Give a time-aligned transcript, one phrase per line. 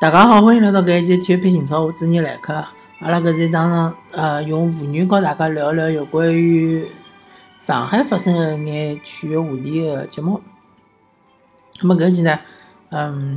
[0.00, 2.54] 大家好，欢迎来到搿一期体育配情操，我主持人来客。
[3.00, 6.90] 阿拉搿是一档呃用妇女和大家聊一聊有关于
[7.58, 10.40] 上海发生的一眼体育话题的节目。
[11.82, 12.38] 那么搿期呢，
[12.88, 13.36] 嗯，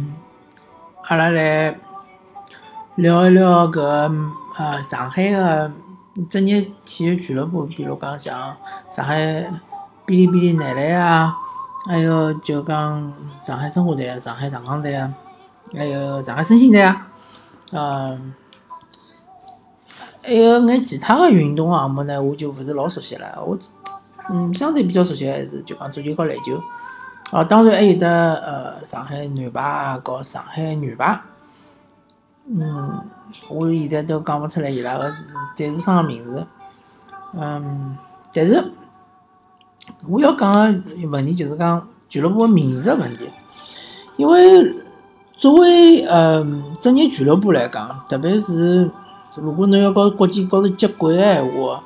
[1.10, 1.78] 阿拉来
[2.96, 5.70] 聊一聊搿呃上海的
[6.30, 8.56] 职业体育俱乐部，比如讲像
[8.90, 9.20] 上海
[10.08, 11.36] 哔哩哔哩男篮啊，
[11.90, 15.14] 还有就讲上海申花队啊、上海上港队啊。
[15.76, 17.08] 还有上海申鑫队啊，
[17.72, 18.34] 嗯，
[20.22, 23.44] 还有眼其他的运动项目呢，我就勿是老熟悉了。
[23.44, 23.58] 我
[24.30, 26.62] 嗯，相对比较熟悉还是就讲足球和篮球。
[27.32, 31.20] 哦，当然还有得呃上海男排，和上海女排。
[32.46, 33.04] 嗯，
[33.50, 35.12] 我现在都讲勿出来伊拉个
[35.56, 36.46] 赞助商个名字。
[37.34, 37.98] 嗯，
[38.32, 38.64] 但是
[40.08, 43.28] 我要讲个问题就是讲俱乐部个名字个问题，
[44.18, 44.83] 因为。
[45.36, 46.46] 作为呃
[46.80, 48.90] 职业俱乐部来讲，特别是
[49.36, 51.84] 如果侬要搞国际高头接轨个闲话，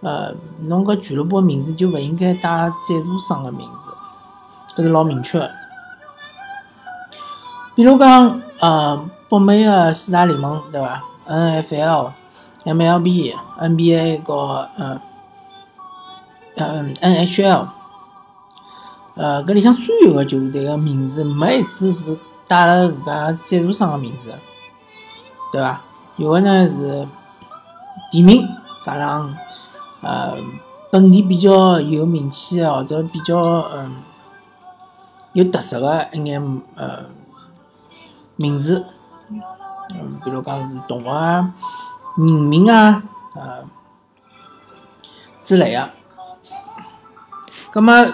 [0.00, 0.32] 呃，
[0.66, 3.90] 侬搿俱乐部名字就勿应该带赞助商个名字，
[4.76, 5.50] 搿是老明确的。
[7.74, 12.12] 比如讲，呃，北美的四大联盟对伐？NFL、
[12.64, 15.00] MLB、NBA 和嗯
[16.56, 17.68] 嗯 NHL，
[19.14, 22.16] 呃，搿里向所有个球队个名字没一支是。
[22.50, 24.36] 带了自家赞助商个名字，
[25.52, 25.80] 对伐？
[26.16, 27.06] 有个呢是
[28.10, 28.44] 地名，
[28.84, 29.32] 加上
[30.00, 30.36] 呃
[30.90, 34.02] 本地比较有名气个或者比较嗯
[35.32, 37.04] 有特色个一眼呃
[38.34, 38.84] 名字，
[39.90, 41.54] 嗯，比如讲是动物啊、
[42.16, 43.04] 人名啊
[43.36, 43.64] 呃
[45.40, 45.88] 之类个。
[47.70, 48.04] 葛么？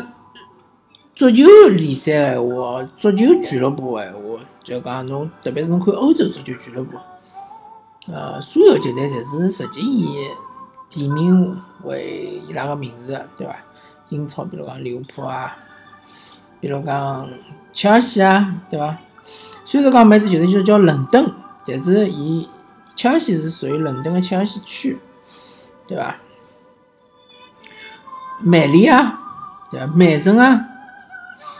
[1.16, 6.98] 足球联赛个话，足球俱乐部个话，就讲侬，特别是侬看欧洲足球俱乐部，
[8.12, 10.14] 呃，所有球队侪是直接以
[10.90, 13.56] 地名为伊拉个名字，对伐？
[14.10, 15.56] 英超比如讲利物浦啊，
[16.60, 17.26] 比如讲
[17.72, 18.98] 切尔西啊，对伐？
[19.64, 21.32] 虽然讲每支球队就叫伦敦，
[21.64, 22.46] 但是伊
[22.94, 24.98] 切尔西是属于伦敦个切尔西区，
[25.86, 26.16] 对伐？
[28.40, 29.18] 曼联啊，
[29.70, 29.86] 对伐？
[29.86, 30.74] 曼城啊。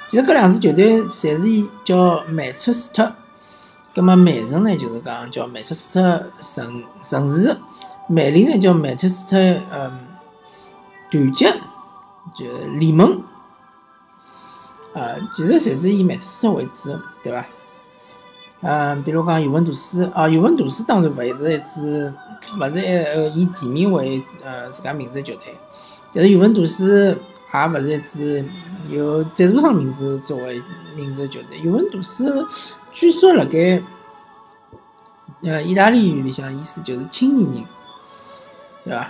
[0.09, 3.13] 其实搿两支球队侪是以叫曼彻斯特，
[3.93, 7.57] 葛末曼城呢就是讲叫曼彻斯特城城市，
[8.09, 9.37] 曼联呢叫曼彻斯特
[9.73, 10.07] 嗯
[11.11, 11.53] 团结
[12.37, 12.47] 就
[12.79, 13.21] 联盟，
[14.95, 17.45] 呃，其实侪是以曼彻斯特为主，对伐？
[18.61, 22.15] 嗯，比如讲尤文图斯，啊，尤文图斯当然勿是一支，
[22.61, 25.55] 勿是呃以地名为呃自家名字的球队，
[26.13, 27.19] 但是尤文图斯。
[27.63, 28.45] 也勿是一支
[28.91, 30.63] 有赞助商名字作为
[30.97, 31.59] 名字的球队。
[31.65, 32.47] 尤文图斯
[32.93, 33.83] 据说辣盖
[35.43, 37.65] 呃意大利语里向意思就是青年人，
[38.85, 39.09] 对伐？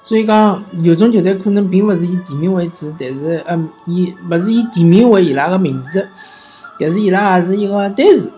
[0.00, 6.08] 所以讲有种球队可能并勿是以地名为主，但是呃，以勿是以地名为伊拉个名字，
[6.78, 8.32] 但是伊拉也是一个单词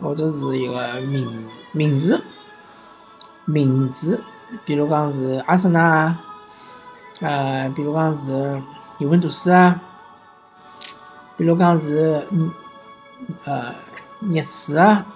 [0.00, 2.20] 或者是一个名名字
[3.44, 4.20] 名字，
[4.64, 6.20] 比如讲是阿森纳啊。
[7.20, 8.60] 呃，比如讲是
[8.98, 9.80] 尤文图斯啊，
[11.36, 12.50] 比如讲是嗯
[13.44, 13.74] 呃
[14.20, 15.06] 热刺啊，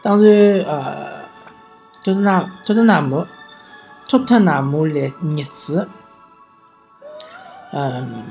[0.00, 1.22] 当然呃
[2.02, 3.26] 托特纳托特纳姆
[4.08, 5.88] 托特纳姆热热刺，
[7.72, 8.22] 嗯，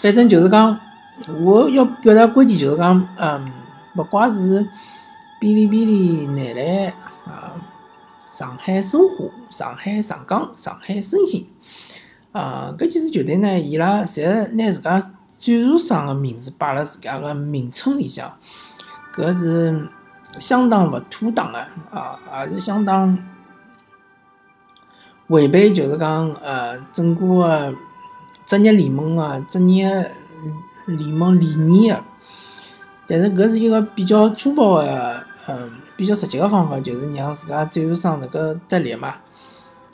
[0.00, 0.80] 反正就是讲
[1.40, 3.52] 我要表达观点就是讲，嗯，
[3.94, 4.60] 不管是
[5.40, 7.12] 哔哩哔哩男篮啊，
[8.36, 11.46] 上海申花、上海上港、上海申鑫。
[12.32, 18.36] 啊，搿几支球队呢，伊拉侪拿自家赞助商个名字摆辣自家个名称里向，
[19.14, 19.88] 搿是
[20.40, 21.58] 相当勿妥当个，
[21.92, 23.16] 啊，也是相当
[25.28, 27.74] 违背，就是讲呃整个个
[28.46, 30.10] 职业联盟个职业
[30.86, 32.02] 联盟理念个。
[33.06, 39.14] 但是搿是一个比较粗暴个，嗯，比较直接个方法，就是让自家赞助商能够得利嘛，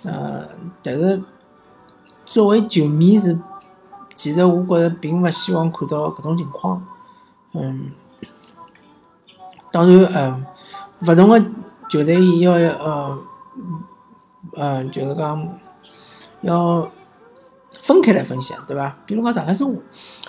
[0.05, 0.49] 呃，
[0.83, 1.23] 但是。
[2.13, 3.37] 作为球迷是，
[4.15, 6.81] 其实我觉着并勿希望看到搿种情况。
[7.55, 7.91] 嗯，
[9.73, 10.47] 当然，嗯，
[11.09, 11.41] 勿同个
[11.89, 13.19] 球队要呃，
[14.57, 15.59] 嗯，就是讲
[16.43, 16.89] 要
[17.81, 18.97] 分开来分析，对伐？
[19.05, 19.83] 比如讲上海申花，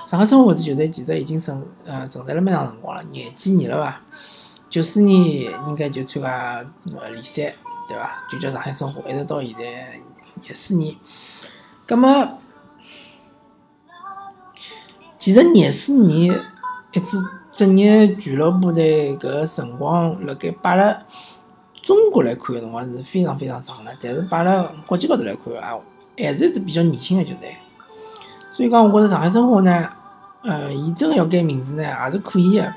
[0.07, 3.99] 上海申花这球队其实已经存呃存在了蛮长辰光了，廿几年了伐？
[4.71, 6.65] 九四年应该就参加
[6.97, 7.53] 呃联赛，
[7.89, 8.23] 对伐？
[8.29, 9.99] 就叫上海申花，一直到现在
[10.35, 10.95] 廿四年。
[11.85, 12.39] 葛么，
[15.19, 16.41] 其实廿四年
[16.93, 17.17] 一支
[17.51, 21.03] 职业俱乐部队搿辰光，辣盖摆辣
[21.83, 25.77] 中国来看个辰光是非常非常长了，但是摆辣国际高头来看啊，
[26.17, 27.57] 还是一支比较年轻个球队。
[28.53, 29.89] 所以讲，我觉着上海申花呢，
[30.43, 32.73] 呃，伊真个要改名字呢，也是可以个。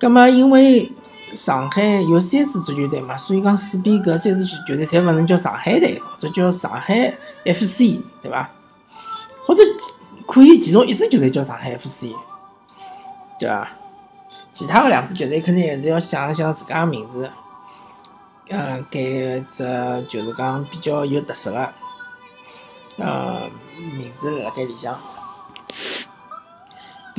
[0.00, 0.90] 葛末因为
[1.34, 7.14] 上海有三支足球队嘛，所以讲四边搿三支球队侪勿能叫上海队，或者叫上海
[7.44, 8.50] FC，对伐？
[9.44, 9.62] 或者
[10.26, 12.14] 可以其中一支球队叫上海 FC，
[13.38, 13.68] 对伐？
[14.50, 17.30] 其他的两支球队肯定还是要想一想自家个名字，
[18.48, 19.62] 嗯，改只
[20.08, 21.68] 就是讲比较有特色个，
[22.96, 23.42] 呃，
[23.96, 24.98] 名字辣盖里向。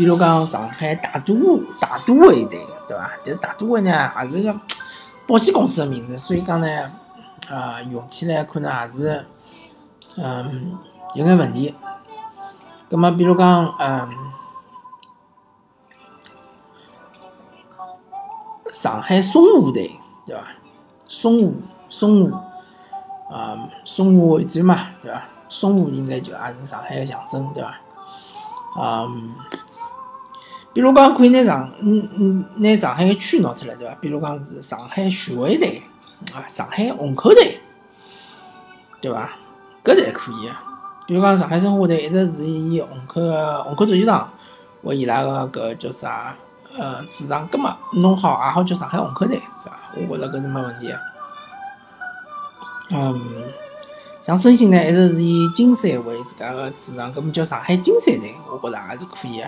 [0.02, 3.12] 比如讲上海大都大都会队，对伐？
[3.24, 4.60] 但是大都会呢，还是个
[5.28, 6.92] 保险公司个名字，所以讲呢，
[7.48, 9.24] 啊，用起来可能还是，
[10.18, 10.50] 嗯，
[11.14, 11.72] 有眼问题。
[12.90, 14.10] 葛么比如讲，嗯，
[18.72, 20.48] 上海松湖队，对伐？
[21.08, 21.60] 松湖，
[21.90, 22.36] 松湖，
[23.32, 25.22] 啊，松湖会战嘛，对伐？
[25.48, 27.78] 松湖应该就也是上海个象征，对伐？
[28.82, 29.36] 嗯。
[30.74, 33.94] 比如讲，可以拿上，嗯嗯，拿上海个区拿出来，对伐？
[34.00, 35.82] 比如讲是上海徐汇队，
[36.34, 37.60] 啊，上海虹口队，
[39.02, 39.30] 对伐？
[39.84, 40.48] 搿侪可以。
[40.48, 40.54] 个
[41.08, 44.32] 比如讲上海申花队一直是以虹口个虹口足球场
[44.84, 46.34] 为伊拉个搿叫啥？
[46.78, 49.78] 呃，主场，葛末弄好也好叫上海虹口队，对伐？
[50.08, 50.98] 我觉着搿是没问题个。
[52.92, 53.22] 嗯，
[54.22, 59.48] 像申鑫呢，一直是以金山为自家个主场，搿么叫上海金山队，我觉着也是可以个。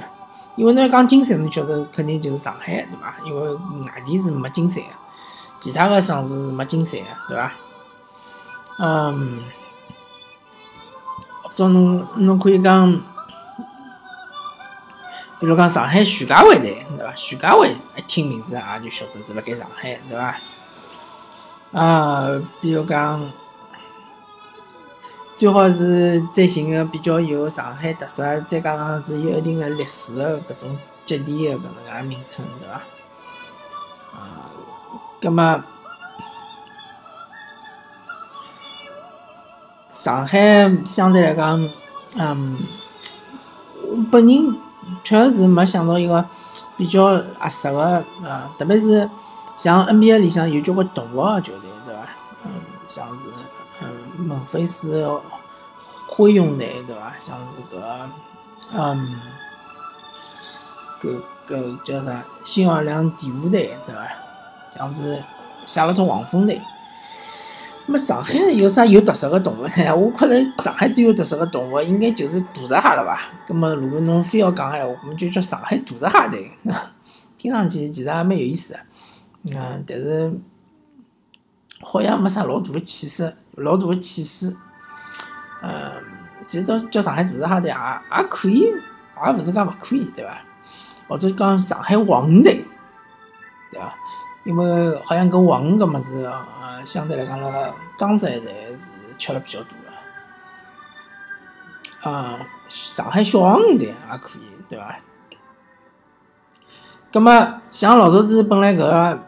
[0.55, 3.15] 因为侬要讲金山，侬晓得肯定就是上海，对伐？
[3.25, 4.83] 因为外地是没金山，
[5.59, 7.51] 其他个省市是没金山，对伐？
[8.77, 9.43] 嗯，
[11.41, 12.91] 或者侬侬可以讲，
[15.39, 17.13] 比如讲上海徐家汇队，对伐？
[17.15, 20.35] 徐家汇一听名字也就晓得是辣盖上海，对伐？
[21.79, 22.27] 啊，
[22.61, 23.31] 比如讲。
[25.35, 32.73] 最好是再寻个比较有上海特色，再加上是有一定的历史的搿种节点的搿能介名称，对伐？
[34.13, 34.47] 啊，
[35.19, 35.63] 葛末
[39.89, 41.69] 上海相对来讲，
[42.15, 42.57] 嗯，
[44.11, 44.55] 本人
[45.03, 46.23] 确实是没想到一个
[46.77, 49.09] 比较合适的啊，特别是
[49.57, 52.01] 像 NBA 里向有交关动物的球队，对伐？
[52.45, 52.51] 嗯，
[52.85, 53.29] 像是
[54.33, 55.07] 孟菲斯。
[56.07, 57.13] 灰熊队对伐？
[57.19, 58.09] 像这个，
[58.71, 59.19] 嗯，
[60.99, 62.23] 个个叫啥？
[62.43, 64.07] 新奥尔良第五队对伐？
[64.77, 65.23] 像是
[65.65, 66.61] 夏洛特黄蜂队。
[67.85, 69.73] 那么上海有啥有特色的动物呢？
[69.95, 73.19] 我觉着上海最有特色的动物应该就是大闸蟹了吧？
[73.47, 76.51] 葛么如果侬非要讲闲话，我们就叫上海大闸蟹队。
[77.35, 78.79] 听上去其实也蛮有意思的，
[79.55, 80.33] 嗯，但是
[81.81, 84.55] 好像没啥老大的气势，老大个气势。
[85.61, 85.93] 嗯，
[86.45, 87.77] 其实叫叫上海大闸蟹队也
[88.17, 88.59] 也可以，
[89.25, 90.37] 也勿是讲勿可以，对伐？
[91.07, 92.65] 或者讲上海黄鱼队，
[93.71, 93.93] 对伐？
[94.43, 98.79] 因为好像跟黄鱼搿物事，呃，相对来讲辣江浙一带是
[99.17, 99.69] 吃了比较多
[102.03, 102.09] 个。
[102.09, 104.99] 啊，上海小黄鱼队也可以，对伐？
[107.09, 109.23] 葛末像老早子本来搿个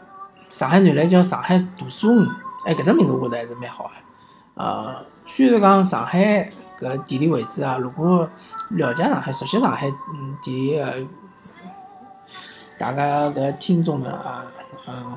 [0.50, 2.28] 上海男篮叫上海大鲨鱼，
[2.66, 3.90] 哎，搿只名字我觉着还是蛮好个。
[4.56, 6.48] 呃，虽然讲上海
[6.80, 8.26] 搿地理位置啊，如果
[8.70, 11.06] 了解上海、熟悉上海嗯地理个，
[12.80, 14.46] 大家搿听众们啊，
[14.88, 15.14] 嗯，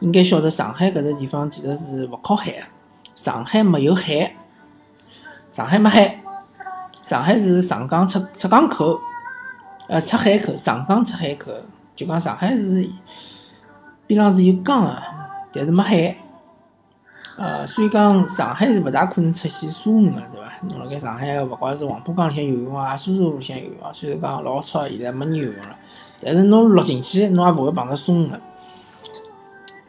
[0.00, 2.58] 应该晓得上海搿只地方其实是勿靠海个，
[3.14, 4.34] 上海没有海，
[5.50, 6.22] 上海没海，
[7.02, 8.98] 上海是长江出出港口，
[9.88, 11.52] 呃，出海口，长江出海口，
[11.94, 12.88] 就讲上海是
[14.06, 15.02] 边浪是有江个，
[15.52, 16.16] 但是没海。
[17.38, 20.52] 呃，所以讲上海是勿大可能出现鲨鱼个，对伐？
[20.68, 25.76] 侬辣盖上海，勿管是黄浦江里向游泳啊，苏州路里向游泳啊，虽然讲老吵，现在没人游泳了，
[26.22, 28.40] 但是侬落进去，侬也勿会碰着鲨鱼个。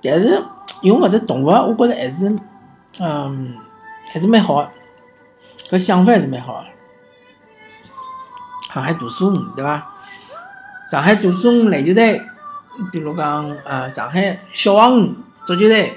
[0.02, 0.42] 但是
[0.82, 2.34] 用搿只动物，我觉着还是，
[3.00, 3.56] 嗯，
[4.10, 4.70] 还是蛮好个，
[5.70, 6.66] 搿想法还是蛮好个。
[8.74, 9.92] 上海大鲨鱼，对伐？
[10.90, 12.22] 上海大鲨鱼篮球队，
[12.92, 15.14] 比如讲，呃，上海小黄鱼
[15.46, 15.94] 足球队。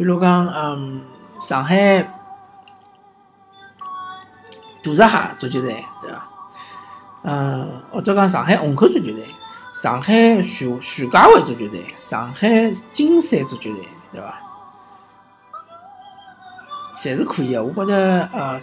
[0.00, 1.02] 比如讲，嗯，
[1.42, 2.00] 上海
[4.82, 6.26] 大闸蟹足球队，对伐？
[7.24, 9.26] 嗯，或者讲上海虹口足球队，
[9.74, 14.40] 上海徐徐家汇足球队，上海金山足球队，对伐？
[16.96, 18.58] 侪是可以个，我觉着，呃，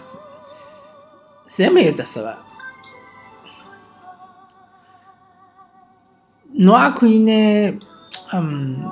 [1.46, 2.36] 侪蛮有特色个。
[6.54, 7.78] 侬也可以拿，
[8.32, 8.90] 嗯，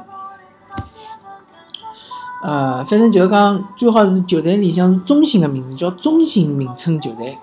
[2.43, 7.37] 呃，反正就是讲最好是球队里向是中性的名字，叫中性名称球队。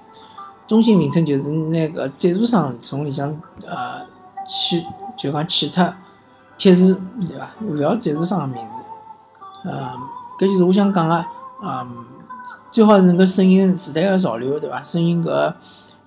[0.65, 3.29] 中性名称就是那个赞助商从里向
[3.67, 4.01] 呃
[4.47, 4.83] 去
[5.17, 5.93] 就讲去脱
[6.57, 6.93] 贴纸，
[7.27, 7.47] 对伐？
[7.61, 9.69] 勿要赞助商的名字。
[9.69, 9.91] 呃，
[10.39, 11.25] 搿就是我想讲个，
[11.63, 12.05] 嗯，
[12.71, 14.81] 最好是能够顺应时代个潮流，对伐？
[14.81, 15.53] 顺应搿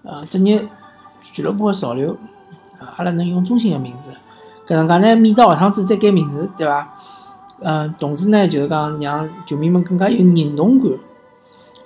[0.03, 0.67] 呃职业
[1.21, 2.17] 俱乐部个潮流。
[2.97, 4.11] 阿拉能用中性的名字，
[4.67, 6.95] 搿能介呢，免得下趟子再改名字，对伐？
[7.61, 10.91] 嗯，同时呢，就是讲让球迷们更加有认同感，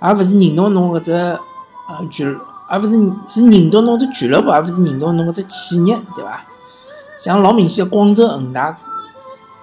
[0.01, 1.39] 而勿是认同侬搿只呃
[2.11, 2.25] 俱，
[2.69, 6.45] 而勿是是认同侬只俱乐部，而勿是认同侬搿只企业，对伐？
[7.21, 8.77] 像老明显个广州恒大，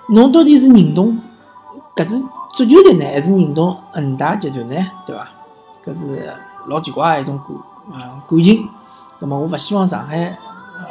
[0.10, 1.20] 侬到底是认同
[1.96, 2.20] 搿只
[2.54, 4.76] 足球队呢，还是认同恒大集团呢？
[5.06, 5.28] 对伐？
[5.84, 6.30] 搿是
[6.68, 8.00] 老奇怪个一种感呃
[8.30, 8.68] 感情。
[9.20, 10.22] 葛末我勿希望上海。
[10.22, 10.86] 呃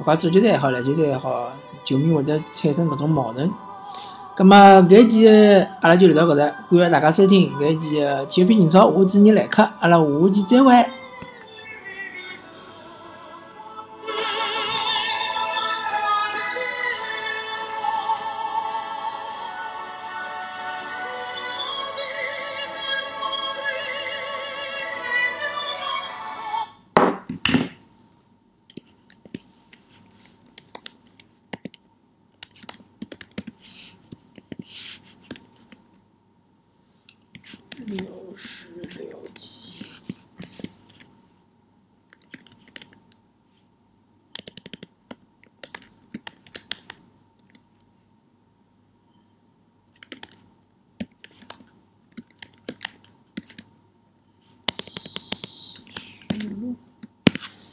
[0.00, 1.52] 勿管足球队也好，篮球队也好，
[1.84, 3.48] 球迷会得产生搿种矛盾。
[4.34, 4.56] 葛末
[4.88, 5.28] 搿期
[5.80, 11.01] 阿拉就聊到搿搭，感谢大家收听搿一期体育频道，我是你来客，阿拉下期再会。
[37.86, 39.21] 六十六。